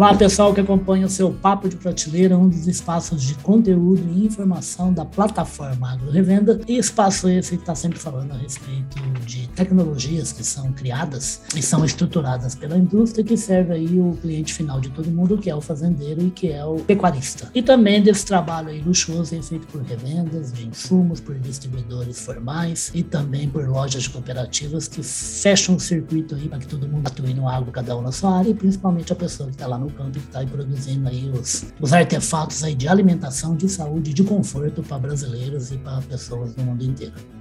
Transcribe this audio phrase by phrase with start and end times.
[0.00, 4.24] Olá, pessoal que acompanha o seu Papo de Prateleira, um dos espaços de conteúdo e
[4.24, 6.58] informação da plataforma Agro Revenda.
[6.66, 8.96] E espaço esse que está sempre falando a respeito
[9.30, 14.52] de tecnologias que são criadas e são estruturadas pela indústria, que serve aí o cliente
[14.52, 17.48] final de todo mundo, que é o fazendeiro e que é o pecuarista.
[17.54, 23.04] E também desse trabalho aí luxuoso feito por revendas de insumos, por distribuidores formais e
[23.04, 27.48] também por lojas cooperativas que fecham o circuito aí para que todo mundo atue no
[27.48, 30.12] agro, cada um na sua área, e principalmente a pessoa que está lá no campo
[30.12, 34.98] que está produzindo aí os, os artefatos aí de alimentação, de saúde, de conforto para
[34.98, 37.39] brasileiros e para pessoas do mundo inteiro.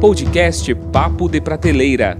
[0.00, 2.18] Podcast Papo de Prateleira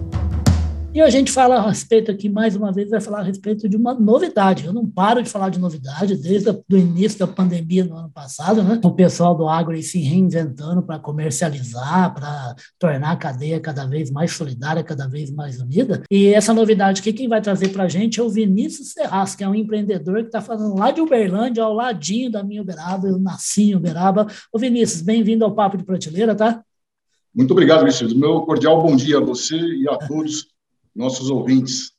[0.92, 3.76] e a gente fala a respeito aqui, mais uma vez, vai falar a respeito de
[3.76, 4.66] uma novidade.
[4.66, 8.60] Eu não paro de falar de novidade desde o início da pandemia no ano passado,
[8.64, 8.80] né?
[8.82, 14.10] O pessoal do agro aí se reinventando para comercializar, para tornar a cadeia cada vez
[14.10, 16.02] mais solidária, cada vez mais unida.
[16.10, 19.44] E essa novidade aqui, quem vai trazer para a gente é o Vinícius Serras, que
[19.44, 23.06] é um empreendedor que está falando lá de Uberlândia, ao ladinho da minha Uberaba.
[23.06, 24.26] Eu nasci em Uberaba.
[24.52, 26.64] Ô Vinícius, bem-vindo ao Papo de Prateleira, tá?
[27.34, 28.12] Muito obrigado, Vinícius.
[28.12, 30.48] Meu cordial bom dia a você e a todos
[30.94, 31.92] nossos ouvintes.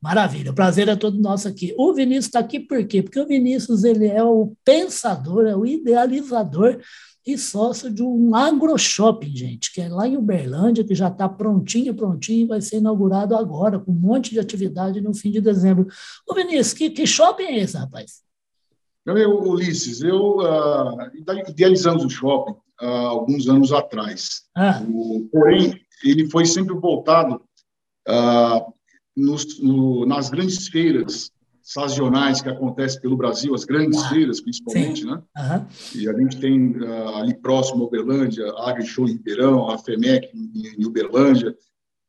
[0.00, 1.72] Maravilha, o prazer é todo nosso aqui.
[1.78, 3.02] O Vinícius está aqui por quê?
[3.02, 6.80] Porque o Vinícius ele é o pensador, é o idealizador
[7.24, 11.94] e sócio de um agroshopping, gente, que é lá em Uberlândia, que já está prontinho,
[11.94, 15.86] prontinho, vai ser inaugurado agora, com um monte de atividade no fim de dezembro.
[16.28, 18.22] Ô Vinícius, que, que shopping é esse, rapaz?
[19.04, 24.42] Meu, Ulisses, eu uh, idealizamos o shopping uh, alguns anos atrás.
[24.56, 24.80] Ah.
[24.88, 27.40] O, porém, ele foi sempre voltado
[28.06, 28.66] ah,
[29.16, 31.30] nos, no, nas grandes feiras
[31.62, 35.06] sazonais que acontecem pelo Brasil, as grandes ah, feiras, principalmente, sim.
[35.06, 35.22] né?
[35.38, 35.66] Uhum.
[35.94, 40.28] E a gente tem uh, ali próximo a Uberlândia, a AgriShow em Ribeirão, a FEMEC
[40.34, 41.56] em, em Uberlândia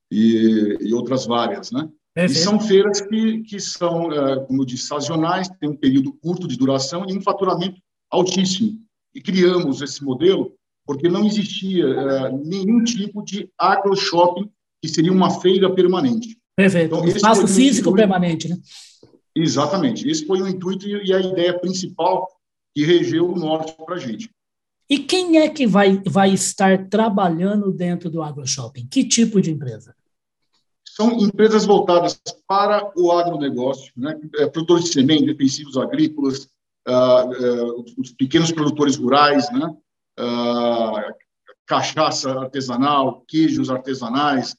[0.10, 1.88] e, e, outras várias, né?
[2.16, 6.14] É e são feiras que, que são, uh, como eu disse, sazonais, tem um período
[6.14, 8.80] curto de duração e um faturamento altíssimo.
[9.16, 10.54] E criamos esse modelo
[10.86, 14.50] porque não existia uh, nenhum tipo de agro-shopping
[14.82, 16.38] que seria uma feira permanente.
[16.56, 18.58] Perfeito, então, espaço físico intuito, permanente, né?
[19.36, 22.28] Exatamente, esse foi o intuito e a ideia principal
[22.76, 24.30] que regeu o norte para a gente.
[24.90, 28.88] E quem é que vai, vai estar trabalhando dentro do AgroShopping?
[28.88, 29.96] Que tipo de empresa?
[30.96, 34.16] São empresas voltadas para o agronegócio, né?
[34.36, 36.48] É, produtores de semente, defensivos agrícolas,
[36.88, 39.76] uh, uh, os pequenos produtores rurais, né?
[40.20, 41.14] Uh,
[41.66, 44.56] cachaça artesanal, queijos artesanais,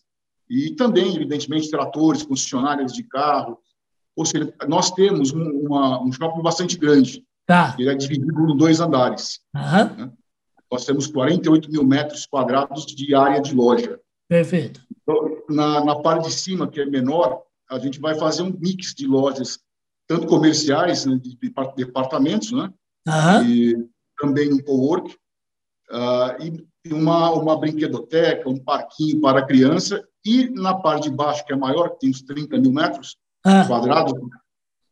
[0.50, 3.60] e também, evidentemente, tratores, concessionárias de carro.
[4.16, 7.24] Ou seja, nós temos um, uma, um shopping bastante grande.
[7.46, 7.76] Tá.
[7.78, 9.38] Ele é dividido em dois andares.
[9.54, 9.96] Uhum.
[9.96, 10.12] Né?
[10.68, 14.00] Nós temos 48 mil metros quadrados de área de loja.
[14.28, 14.80] Perfeito.
[15.02, 18.94] Então, na, na parte de cima, que é menor, a gente vai fazer um mix
[18.94, 19.58] de lojas,
[20.08, 22.72] tanto comerciais, né, de, de departamentos, né?
[23.06, 23.44] Uhum.
[23.44, 25.14] E também um co-work.
[25.90, 31.52] Uh, e uma, uma brinquedoteca, um parquinho para criança e na parte de baixo, que
[31.52, 33.64] é maior, que tem uns 30 mil metros ah.
[33.66, 34.14] quadrados,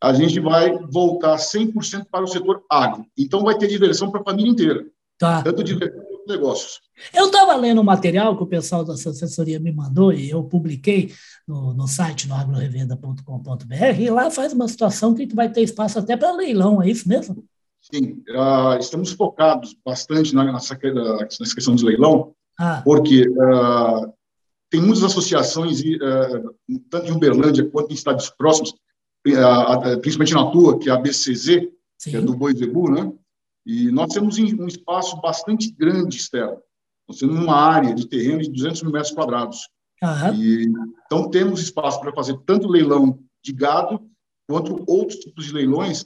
[0.01, 3.05] a gente vai voltar 100% para o setor agro.
[3.17, 4.85] Então, vai ter diversão para a família inteira.
[5.17, 5.41] Tá.
[5.41, 6.79] Tanto diversão negócios.
[7.13, 11.11] Eu estava lendo o material que o pessoal da assessoria me mandou e eu publiquei
[11.47, 16.15] no, no site, no agrorevenda.com.br, e lá faz uma situação que vai ter espaço até
[16.15, 17.43] para leilão, é isso mesmo?
[17.81, 20.77] Sim, uh, estamos focados bastante nessa,
[21.39, 22.81] nessa questão de leilão, ah.
[22.83, 24.13] porque uh,
[24.69, 26.55] tem muitas associações, uh,
[26.89, 31.67] tanto em Uberlândia quanto em estados próximos, uh, principalmente na tua, que é a BCZ,
[31.97, 32.11] Sim.
[32.11, 33.11] que é do Boi Zebu, né?
[33.65, 36.61] E nós temos um espaço bastante grande externo.
[37.07, 39.69] Nós temos uma área de terreno de 200 mil metros quadrados.
[40.01, 40.33] Uhum.
[40.35, 40.65] E,
[41.05, 44.01] então, temos espaço para fazer tanto leilão de gado,
[44.47, 46.05] quanto outros tipos de leilões,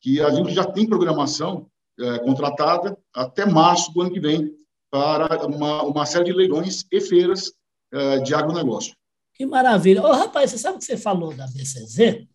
[0.00, 1.68] que a gente já tem programação
[1.98, 4.54] é, contratada até março do ano que vem
[4.90, 7.52] para uma, uma série de leilões e feiras
[7.92, 8.94] uh, de agronegócio.
[9.34, 10.02] Que maravilha.
[10.02, 12.26] Ô, rapaz, você sabe que você falou da BCZ?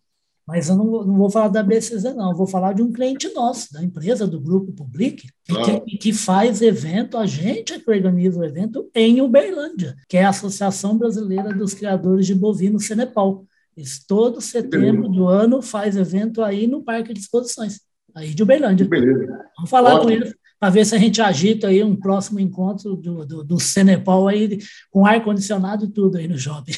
[0.46, 2.30] Mas eu não, não vou falar da BCZ, não.
[2.30, 5.80] Eu vou falar de um cliente nosso, da empresa do Grupo Public, claro.
[5.82, 10.24] que, que, faz evento, a gente é que organiza o evento em Uberlândia, que é
[10.24, 13.44] a Associação Brasileira dos Criadores de Bovinos Senepal.
[13.76, 17.80] Isso, todo setembro do ano faz evento aí no Parque de Exposições,
[18.14, 18.86] aí de Uberlândia.
[18.86, 19.26] Beleza.
[19.56, 20.04] Vamos falar Ótimo.
[20.04, 23.58] com eles para ver se a gente agita aí um próximo encontro do, do, do
[23.58, 24.60] Cenepal aí,
[24.92, 26.72] com ar-condicionado e tudo aí no shopping.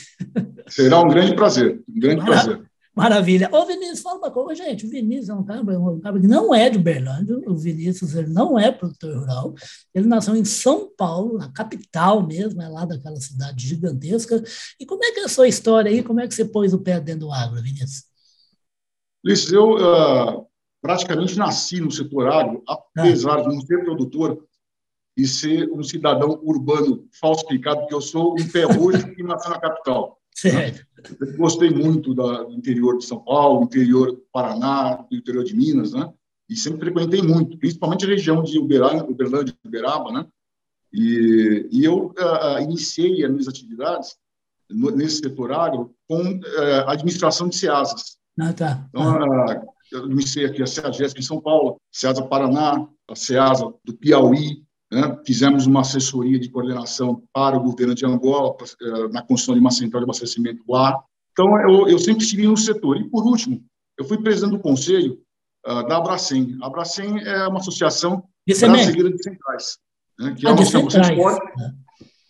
[0.69, 2.63] Será um grande prazer, um grande prazer.
[2.95, 3.51] Maravilha.
[3.53, 4.87] Ô, Vinícius, fala uma coisa, gente.
[4.87, 7.37] O Vinícius é um cara, um cara que não é de Uberlândia.
[7.47, 9.55] O Vinícius ele não é produtor rural.
[9.93, 14.41] Ele nasceu em São Paulo, na capital mesmo, é lá daquela cidade gigantesca.
[14.79, 16.05] E como é que é a sua história aí?
[16.05, 18.05] Como é que você pôs o pé dentro do agro, Vinícius?
[19.25, 20.47] Ulisses, eu uh,
[20.81, 23.43] praticamente nasci no setor agro, apesar ah.
[23.43, 24.47] de não ser produtor
[25.17, 28.67] e ser um cidadão urbano falsificado, porque eu sou um pé
[29.15, 30.21] que nasceu na capital.
[30.35, 30.85] Certo.
[31.21, 35.55] Eu gostei muito da, do interior de São Paulo, interior do Paraná, do interior de
[35.55, 36.13] Minas, né?
[36.49, 40.27] E sempre frequentei muito, principalmente a região de Uberlândia, Uberlândia Uberaba, né?
[40.93, 44.17] E, e eu uh, iniciei as minhas atividades
[44.71, 48.17] no, nesse setor agro com uh, administração de SEASAs.
[48.39, 48.87] Ah, tá.
[48.89, 53.95] Então, uh, eu iniciei aqui a SEAGESP em São Paulo, SEASA Paraná, a SEASA do
[53.95, 55.19] Piauí, né?
[55.27, 59.71] Fizemos uma assessoria de coordenação para o governo de Angola, eh, na construção de uma
[59.71, 61.03] central de abastecimento lá.
[61.33, 62.97] Então, eu, eu sempre estive no setor.
[62.97, 63.63] E, por último,
[63.99, 65.19] eu fui presidente do conselho
[65.67, 66.57] uh, da Abracem.
[66.63, 69.79] A Abracem é uma associação brasileira de centrais,
[70.19, 70.35] né?
[70.39, 71.61] que é ah, uma associação forte.
[71.61, 71.75] Né?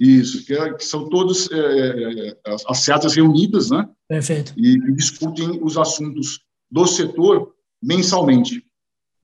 [0.00, 2.36] Isso, que, é, que, são todas é, é,
[2.68, 3.88] as seatas reunidas, né?
[4.08, 4.52] Perfeito.
[4.56, 6.40] E, e discutem os assuntos
[6.70, 8.64] do setor mensalmente.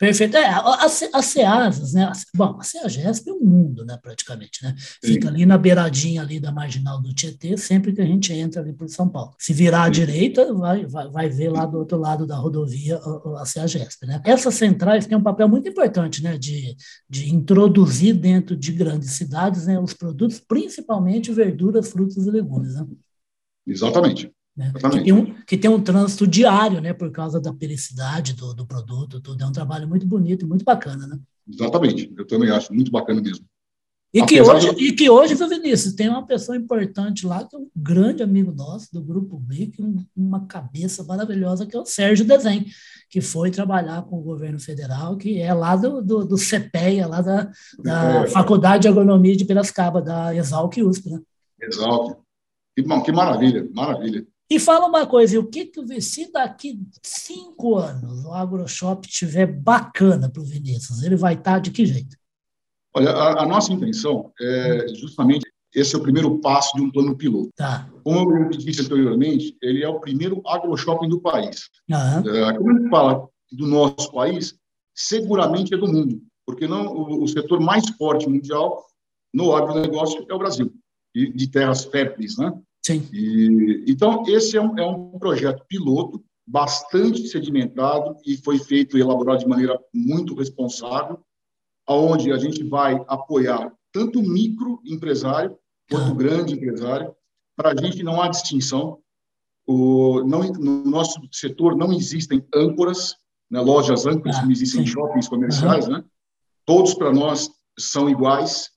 [0.00, 0.34] Perfeito.
[0.34, 2.10] É, as CEASAS, né?
[2.34, 4.74] Bom, a CEAGESP é um mundo, né, praticamente, né?
[5.04, 8.72] Fica ali na beiradinha ali da marginal do Tietê, sempre que a gente entra ali
[8.72, 9.34] por São Paulo.
[9.38, 13.42] Se virar à direita, vai, vai, vai ver lá do outro lado da rodovia a,
[13.42, 14.22] a CEAGESP, né?
[14.24, 16.74] Essas centrais têm um papel muito importante, né, de,
[17.06, 22.86] de introduzir dentro de grandes cidades né, os produtos, principalmente verduras, frutas e legumes, né?
[23.66, 24.32] Exatamente.
[24.56, 24.72] Né?
[24.72, 28.66] Que, tem um, que tem um trânsito diário, né, por causa da pericidade do, do
[28.66, 29.42] produto, tudo.
[29.42, 31.18] É um trabalho muito bonito e muito bacana, né?
[31.48, 33.44] Exatamente, eu também acho muito bacana mesmo.
[34.12, 34.84] E que, hoje, de...
[34.86, 38.92] e que hoje, Vinícius, tem uma pessoa importante lá, que é um grande amigo nosso
[38.92, 42.66] do Grupo B, que um, uma cabeça maravilhosa, que é o Sérgio Desen,
[43.08, 47.20] que foi trabalhar com o governo federal, que é lá do, do, do CPEA, lá
[47.20, 48.26] da, da é.
[48.26, 51.20] Faculdade de Agronomia de Piracicaba, da Exalc USP, né?
[51.62, 52.18] Exalc.
[52.74, 54.26] Que, bom, que maravilha, maravilha.
[54.50, 60.28] E fala uma coisa, o que que se daqui cinco anos o AgroShop tiver bacana
[60.28, 62.16] para o Vinícius, ele vai estar tá de que jeito?
[62.92, 67.16] Olha, a, a, nossa intenção é justamente esse é o primeiro passo de um plano
[67.16, 67.50] piloto.
[67.54, 67.88] Tá.
[68.02, 71.68] Como eu disse anteriormente, ele é o primeiro agroshopping do país.
[71.88, 72.22] Uhum.
[72.22, 74.58] Quando a gente fala do nosso país,
[74.92, 78.84] seguramente é do mundo, porque não o, o setor mais forte mundial
[79.32, 80.72] no agronegócio é o Brasil,
[81.14, 82.52] de, de terras férteis, né?
[82.84, 83.08] Sim.
[83.12, 89.00] E, então, esse é um, é um projeto piloto, bastante sedimentado e foi feito e
[89.00, 91.20] elaborado de maneira muito responsável,
[91.86, 95.56] aonde a gente vai apoiar tanto o microempresário
[95.88, 97.14] quanto o grande empresário.
[97.56, 98.98] Para a gente não há distinção.
[99.66, 103.14] O, não, no nosso setor não existem âncoras,
[103.48, 104.86] né, lojas âncoras, ah, como existem sim.
[104.86, 105.86] shoppings comerciais.
[105.86, 105.98] Uhum.
[105.98, 106.04] Né?
[106.64, 108.70] Todos para nós são iguais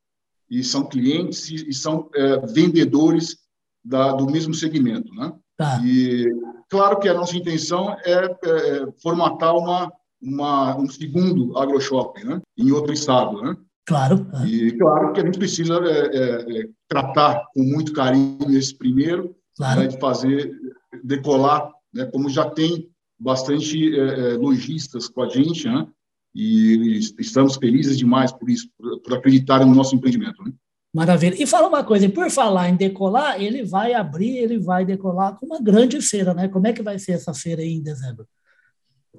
[0.49, 3.37] e são clientes e, e são é, vendedores
[3.83, 5.33] da, do mesmo segmento, né?
[5.57, 5.81] Tá.
[5.83, 6.27] E
[6.69, 9.91] claro que a nossa intenção é, é formatar uma,
[10.21, 12.41] uma, um segundo agroshopping, né?
[12.57, 13.55] Em outro estado, né?
[13.85, 14.25] Claro.
[14.45, 19.35] E claro que a gente precisa é, é, é tratar com muito carinho esse primeiro,
[19.57, 19.81] claro.
[19.81, 20.55] né, de fazer
[21.03, 22.05] decolar, né?
[22.05, 22.89] Como já tem
[23.19, 25.87] bastante é, é, lojistas com a gente, né?
[26.33, 28.67] E estamos felizes demais por isso,
[29.03, 30.51] por acreditar no nosso empreendimento, né?
[30.93, 31.41] Maravilha.
[31.41, 35.47] E fala uma coisa, por falar em decolar, ele vai abrir, ele vai decolar com
[35.47, 36.47] uma grande feira, né?
[36.47, 38.27] Como é que vai ser essa feira aí em dezembro?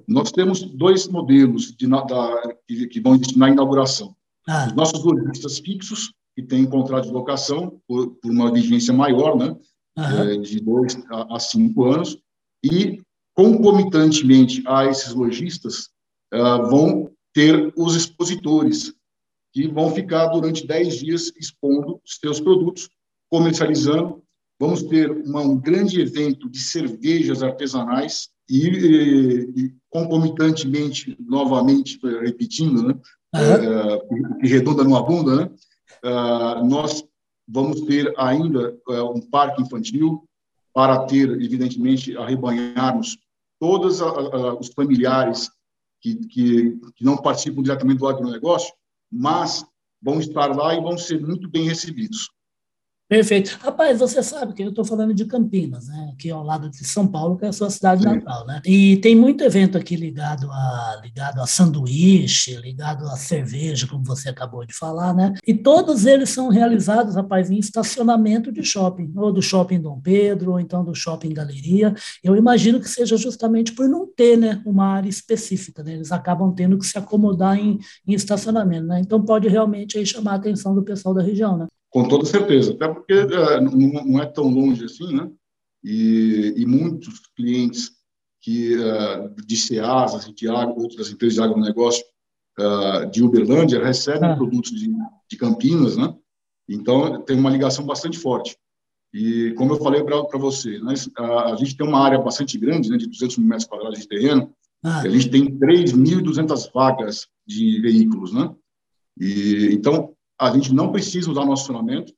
[0.07, 4.15] Nós temos dois modelos de, da, que, que, vão existir na inauguração.
[4.47, 4.67] Ah.
[4.67, 9.55] Os nossos lojistas fixos, que têm contrato de locação por, por uma vigência maior, né?
[9.97, 12.17] É, de dois a, a, cinco anos,
[12.61, 13.01] e
[13.33, 15.89] concomitantemente a esses lojistas,
[16.33, 18.93] uh, vão ter os expositores,
[19.55, 22.89] que vão ficar durante 10 dias expondo os seus produtos,
[23.29, 24.21] comercializando.
[24.59, 32.83] Vamos ter uma, um grande evento de cervejas artesanais e, e, e concomitantemente, novamente, repetindo,
[32.83, 32.95] né,
[33.33, 33.41] uhum.
[33.41, 35.51] é, que redonda numa bunda, né,
[36.03, 37.05] é, nós
[37.47, 40.27] vamos ter ainda é, um parque infantil
[40.73, 43.17] para ter, evidentemente, arrebanharmos
[43.57, 45.49] todos a, a, os familiares
[46.01, 48.73] que, que, que não participam diretamente do agronegócio,
[49.15, 49.65] mas
[50.01, 52.29] vão estar lá e vão ser muito bem recebidos.
[53.07, 53.59] Perfeito.
[53.61, 56.09] Rapaz, você sabe que eu estou falando de Campinas, né?
[56.11, 58.09] Aqui ao lado de São Paulo, que é a sua cidade Sim.
[58.09, 58.61] natal, né?
[58.65, 64.29] E tem muito evento aqui ligado a ligado a sanduíche, ligado a cerveja, como você
[64.29, 65.33] acabou de falar, né?
[65.45, 70.53] E todos eles são realizados, rapaz, em estacionamento de shopping, ou do shopping Dom Pedro,
[70.53, 71.93] ou então do shopping Galeria.
[72.23, 75.93] Eu imagino que seja justamente por não ter, né, uma área específica, né?
[75.93, 78.99] Eles acabam tendo que se acomodar em, em estacionamento, né?
[78.99, 81.67] Então pode realmente aí chamar a atenção do pessoal da região, né?
[81.95, 85.31] Com toda certeza, até porque é, não, é tão longe assim, né?
[85.81, 87.89] E, e muitos clientes
[88.41, 92.03] que é, de Ceasa, de agro, outras empresas de agronegócio
[92.59, 94.35] é, de Uberlândia recebem ah.
[94.35, 94.91] produtos de,
[95.29, 96.13] de Campinas, né?
[96.67, 98.57] Então, tem uma ligação bastante forte.
[99.13, 102.89] E, como eu falei para você, né, a, a, gente tem uma área bastante grande,
[102.89, 104.99] né, de 200 mil metros quadrados de terreno, ah.
[104.99, 108.53] a gente tem 3.200 vagas de veículos, né?
[109.17, 112.13] E, então, a gente não precisa usar nosso estacionamento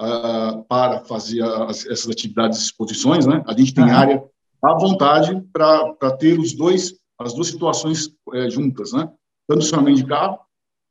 [0.00, 3.42] uh, para fazer as, essas atividades e exposições, né?
[3.46, 4.22] A gente tem área
[4.62, 9.10] à vontade para ter os dois, as duas situações é, juntas, né?
[9.48, 10.38] Tanto o estacionamento de carro,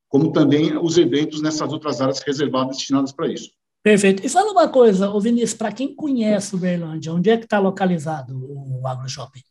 [0.09, 3.49] como também os eventos nessas outras áreas reservadas destinadas para isso.
[3.83, 4.25] Perfeito.
[4.25, 7.57] E fala uma coisa, ô Vinícius, para quem conhece o Berlândia, onde é que está
[7.57, 9.41] localizado o AgroShopping?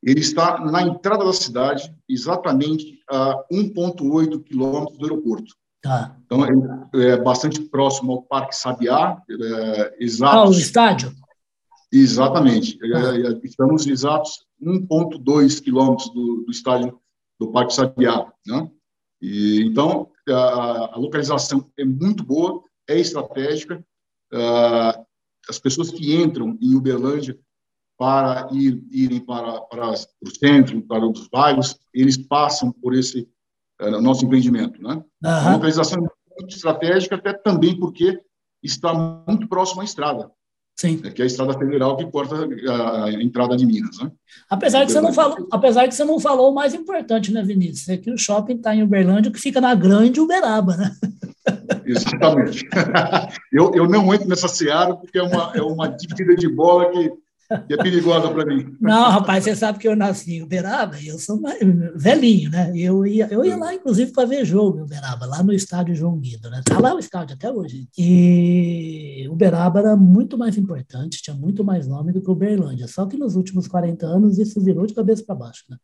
[0.00, 5.54] Ele está na entrada da cidade, exatamente a 1,8 quilômetros do aeroporto.
[5.80, 6.16] Tá.
[6.24, 9.22] Então, é, é, bastante próximo ao Parque Sabiá.
[9.30, 10.36] É, exato.
[10.36, 11.14] Ah, o estádio?
[11.92, 12.78] Exatamente.
[12.82, 16.98] É, é estamos exatos 1,2 quilômetros do, do estádio
[17.38, 18.30] do Parque Sabiá.
[18.46, 18.70] Né?
[19.22, 23.82] E, então, a, a, localização é muito boa, é estratégica.
[24.32, 25.06] Uh,
[25.48, 27.38] as pessoas que entram em Uberlândia
[27.96, 33.28] para ir, irem para, para o centro, para os bairros, eles passam por esse
[33.80, 34.82] o nosso empreendimento.
[34.82, 34.94] Né?
[34.94, 35.30] Uhum.
[35.30, 38.20] A localização é muito estratégica, até também porque
[38.62, 40.30] está muito próximo à estrada.
[40.78, 41.00] Sim.
[41.04, 44.12] É que é a estrada federal que corta a entrada de Minas, né?
[44.48, 47.88] Apesar de você não falou, apesar que você não falou o mais importante, né, Vinícius?
[47.88, 50.92] É que o shopping está em Uberlândia, que fica na Grande Uberaba, né?
[51.84, 52.64] Exatamente.
[53.52, 57.12] eu, eu não entro nessa seara porque é uma, é uma dividida de bola que
[57.66, 58.76] que é perigosa para mim.
[58.80, 61.58] Não, rapaz, você sabe que eu nasci em Uberaba e eu sou mais,
[61.94, 62.70] velhinho, né?
[62.74, 66.18] Eu ia, eu ia lá, inclusive, para ver jogo em Uberaba, lá no estádio João
[66.18, 66.60] Guido, né?
[66.64, 67.88] Tá lá o estádio até hoje.
[67.96, 72.86] E Uberaba era muito mais importante, tinha muito mais nome do que Uberlândia.
[72.86, 75.76] Só que nos últimos 40 anos isso virou de cabeça para baixo, né?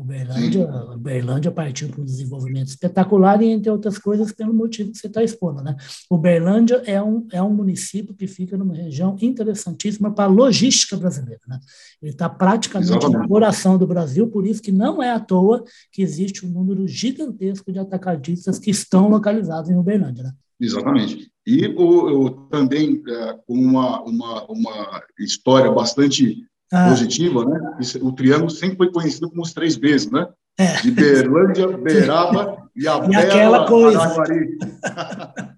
[0.00, 5.08] Uberlândia, Uberlândia partiu para um desenvolvimento espetacular e, entre outras coisas, pelo motivo que você
[5.08, 5.62] está expondo.
[5.62, 5.76] Né?
[6.10, 11.42] Uberlândia é um, é um município que fica numa região interessantíssima para a logística brasileira.
[11.46, 11.60] Né?
[12.00, 13.22] Ele está praticamente Exatamente.
[13.22, 16.88] no coração do Brasil, por isso que não é à toa que existe um número
[16.88, 20.24] gigantesco de atacadistas que estão localizados em Uberlândia.
[20.24, 20.32] Né?
[20.58, 21.30] Exatamente.
[21.46, 26.88] E o, o também é, com uma, uma, uma história bastante ah.
[26.88, 27.60] positiva, né?
[28.00, 30.28] O triângulo sempre foi conhecido como os três Bs, né?
[30.58, 30.80] É.
[30.82, 34.00] De Berlândia, Beraba e a e aquela coisa.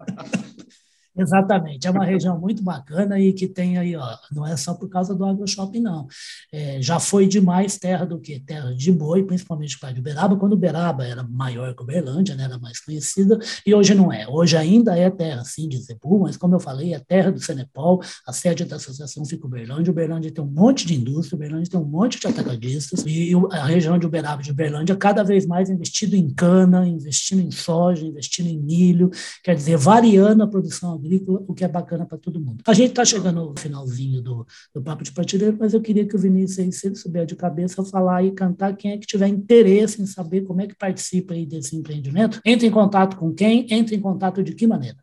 [1.14, 4.88] Exatamente, é uma região muito bacana e que tem aí, ó, não é só por
[4.88, 6.06] causa do AgroShopping, não.
[6.50, 8.40] É, já foi demais terra do que?
[8.40, 12.80] Terra de boi, principalmente para Uberaba, quando Uberaba era maior que Uberlândia, né, era mais
[12.80, 14.26] conhecida, e hoje não é.
[14.26, 18.00] Hoje ainda é terra, sim, de Zebu, mas como eu falei, é terra do Senepol,
[18.26, 21.84] a sede da associação fica Uberlândia, Uberlândia tem um monte de indústria, Uberlândia tem um
[21.84, 26.16] monte de atacadistas, e a região de Uberaba e de Uberlândia cada vez mais investido
[26.16, 29.10] em cana, investindo em soja, investindo em milho,
[29.44, 32.62] quer dizer, variando a produção agrícola, o que é bacana para todo mundo.
[32.66, 36.14] A gente está chegando no finalzinho do, do Papo de Prateleiro, mas eu queria que
[36.14, 40.00] o Vinícius, se ele souber de cabeça, falar e cantar quem é que tiver interesse
[40.00, 42.40] em saber como é que participa aí desse empreendimento.
[42.44, 43.66] Entre em contato com quem?
[43.70, 44.98] Entre em contato de que maneira?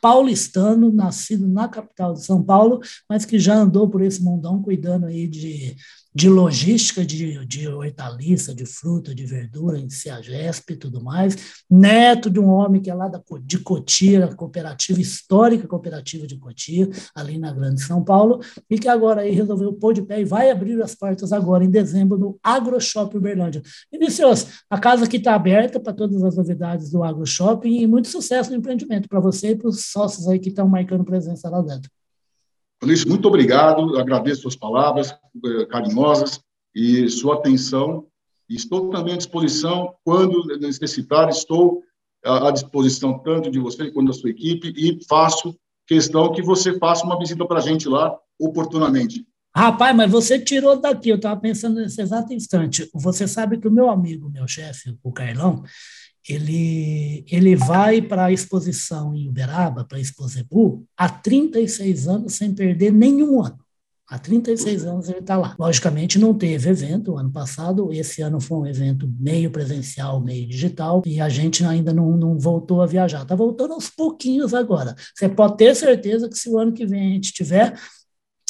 [0.00, 5.06] paulistano, nascido na capital de São Paulo, mas que já andou por esse mundão cuidando
[5.06, 5.76] aí de
[6.16, 11.36] de logística de, de hortaliça, de fruta, de verdura em Ciagesp e tudo mais,
[11.68, 16.88] neto de um homem que é lá da, de Cotia, cooperativa histórica cooperativa de Cotia,
[17.14, 20.50] ali na Grande São Paulo, e que agora aí resolveu pôr de pé e vai
[20.50, 23.60] abrir as portas agora em dezembro no AgroShop Uberlândia.
[23.92, 28.48] Vinicius, a casa aqui está aberta para todas as novidades do AgroShop e muito sucesso
[28.48, 31.90] no empreendimento para você e para os sócios aí que estão marcando presença lá dentro.
[32.82, 36.40] Luiz, muito obrigado, agradeço suas palavras eh, carinhosas
[36.74, 38.06] e sua atenção.
[38.48, 41.82] Estou também à disposição, quando necessitar, estou
[42.22, 45.56] à disposição tanto de você quanto da sua equipe e faço
[45.86, 49.26] questão que você faça uma visita para a gente lá oportunamente.
[49.54, 52.90] Rapaz, mas você tirou daqui, eu estava pensando nesse exato instante.
[52.92, 55.62] Você sabe que o meu amigo, meu chefe, o Carlão,
[56.28, 62.54] ele, ele vai para a exposição em Uberaba, para a Exposebu, há 36 anos sem
[62.54, 63.58] perder nenhum ano.
[64.08, 65.56] Há 36 anos ele está lá.
[65.58, 67.92] Logicamente, não teve evento ano passado.
[67.92, 72.38] Esse ano foi um evento meio presencial, meio digital, e a gente ainda não, não
[72.38, 73.22] voltou a viajar.
[73.22, 74.94] Está voltando aos pouquinhos agora.
[75.12, 77.76] Você pode ter certeza que se o ano que vem a gente tiver,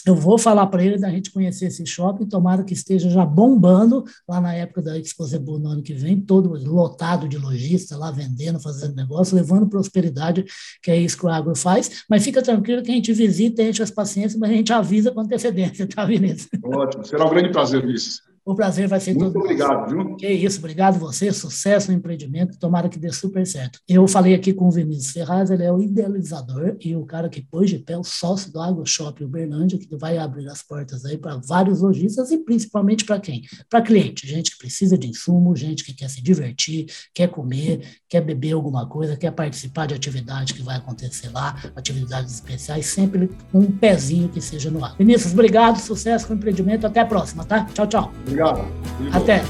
[0.07, 4.05] eu vou falar para ele da gente conhecer esse shopping, tomara que esteja já bombando
[4.29, 8.61] lá na época da Exposebu no ano que vem, todo lotado de lojistas lá vendendo,
[8.61, 10.45] fazendo negócio, levando prosperidade,
[10.81, 12.05] que é isso que o agro faz.
[12.09, 15.21] Mas fica tranquilo que a gente visita, enche as paciências, mas a gente avisa com
[15.21, 16.49] antecedência, tá, Vinícius?
[16.65, 18.36] Ótimo, será um grande prazer, Vinícius.
[18.47, 20.15] O prazer vai ser Muito todo obrigado, viu?
[20.15, 23.81] Que isso, obrigado você, sucesso no empreendimento, tomara que dê super certo.
[23.89, 27.43] Eu falei aqui com o Vinícius Ferraz, ele é o idealizador e o cara que
[27.43, 31.19] pôs de pé o sócio do Agro Shop Uberlândia, que vai abrir as portas aí
[31.19, 33.43] para vários lojistas e principalmente para quem?
[33.69, 38.21] Para cliente, gente que precisa de insumo, gente que quer se divertir, quer comer, quer
[38.21, 43.73] beber alguma coisa, quer participar de atividade que vai acontecer lá, atividades especiais, sempre um
[43.73, 44.95] pezinho que seja no ar.
[44.97, 47.65] Vinícius, obrigado, sucesso com o empreendimento, até a próxima, tá?
[47.75, 48.13] Tchau, tchau.
[48.37, 48.65] Obrigado.
[49.13, 49.43] Até.